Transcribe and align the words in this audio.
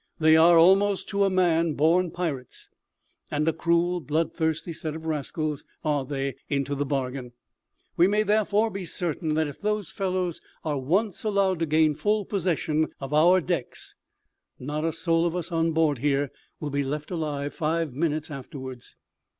They 0.17 0.35
are, 0.35 0.57
almost 0.57 1.07
to 1.09 1.25
a 1.25 1.29
man, 1.29 1.73
born 1.73 2.09
pirates, 2.09 2.69
and 3.29 3.47
a 3.47 3.53
cruel, 3.53 3.99
bloodthirsty 4.01 4.73
set 4.73 4.95
of 4.95 5.05
rascals 5.05 5.63
are 5.85 6.05
they 6.05 6.37
into 6.49 6.73
the 6.73 6.87
bargain. 6.87 7.33
We 7.97 8.07
may 8.07 8.23
therefore 8.23 8.71
be 8.71 8.83
certain 8.83 9.35
that 9.35 9.45
if 9.45 9.61
those 9.61 9.91
fellows 9.91 10.41
are 10.65 10.79
once 10.79 11.23
allowed 11.23 11.59
to 11.59 11.67
gain 11.67 11.93
full 11.93 12.25
possession 12.25 12.87
of 12.99 13.13
our 13.13 13.41
decks, 13.41 13.93
not 14.57 14.83
a 14.83 14.91
soul 14.91 15.23
of 15.27 15.35
us 15.35 15.51
on 15.51 15.71
board 15.71 15.99
here 15.99 16.31
will 16.59 16.71
be 16.71 16.83
left 16.83 17.11
alive 17.11 17.53
five 17.53 17.93
minutes 17.93 18.31
afterwards. 18.31 18.95